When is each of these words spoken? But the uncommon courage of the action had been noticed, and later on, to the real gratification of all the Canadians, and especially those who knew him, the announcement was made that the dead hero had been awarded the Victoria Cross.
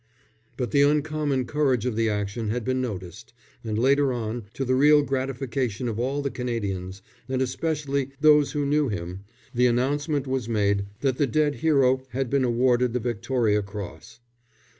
But 0.57 0.71
the 0.71 0.81
uncommon 0.81 1.45
courage 1.45 1.85
of 1.85 1.95
the 1.95 2.09
action 2.09 2.47
had 2.49 2.65
been 2.65 2.81
noticed, 2.81 3.33
and 3.63 3.77
later 3.77 4.11
on, 4.11 4.45
to 4.55 4.65
the 4.65 4.73
real 4.73 5.03
gratification 5.03 5.87
of 5.87 5.99
all 5.99 6.23
the 6.23 6.31
Canadians, 6.31 7.03
and 7.29 7.39
especially 7.39 8.09
those 8.19 8.53
who 8.53 8.65
knew 8.65 8.89
him, 8.89 9.25
the 9.53 9.67
announcement 9.67 10.25
was 10.25 10.49
made 10.49 10.87
that 11.01 11.19
the 11.19 11.27
dead 11.27 11.57
hero 11.57 12.01
had 12.13 12.31
been 12.31 12.43
awarded 12.43 12.93
the 12.93 12.99
Victoria 12.99 13.61
Cross. 13.61 14.21